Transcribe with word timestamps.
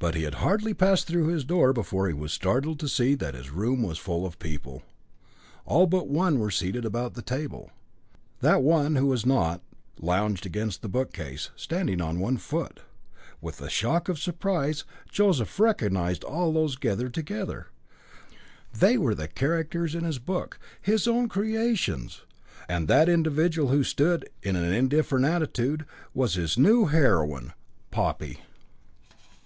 But 0.00 0.16
he 0.16 0.24
had 0.24 0.34
hardly 0.34 0.74
passed 0.74 1.06
through 1.06 1.28
his 1.28 1.44
door 1.44 1.72
before 1.72 2.08
he 2.08 2.14
was 2.14 2.32
startled 2.32 2.80
to 2.80 2.88
see 2.88 3.14
that 3.14 3.34
his 3.36 3.50
room 3.52 3.80
was 3.84 3.96
full 3.96 4.26
of 4.26 4.40
people; 4.40 4.82
all 5.66 5.86
but 5.86 6.08
one 6.08 6.40
were 6.40 6.50
seated 6.50 6.84
about 6.84 7.14
the 7.14 7.22
table. 7.22 7.70
That 8.40 8.60
one 8.64 8.96
who 8.96 9.06
was 9.06 9.24
not, 9.24 9.60
lounged 10.00 10.46
against 10.46 10.82
the 10.82 10.88
bookcase, 10.88 11.50
standing 11.54 12.00
on 12.00 12.18
one 12.18 12.38
foot. 12.38 12.80
With 13.40 13.60
a 13.60 13.70
shock 13.70 14.08
of 14.08 14.18
surprise, 14.18 14.82
Joseph 15.12 15.60
recognised 15.60 16.24
all 16.24 16.52
those 16.52 16.74
there 16.76 16.90
gathered 16.90 17.14
together. 17.14 17.68
They 18.76 18.98
were 18.98 19.14
the 19.14 19.28
characters 19.28 19.94
in 19.94 20.02
his 20.02 20.18
book, 20.18 20.58
his 20.82 21.06
own 21.06 21.28
creations. 21.28 22.22
And 22.68 22.88
that 22.88 23.08
individual 23.08 23.68
who 23.68 23.84
stood, 23.84 24.28
in 24.42 24.56
an 24.56 24.72
indifferent 24.72 25.24
attitude, 25.24 25.86
was 26.12 26.34
his 26.34 26.58
new 26.58 26.86
heroine, 26.86 27.52
Poppy. 27.92 28.40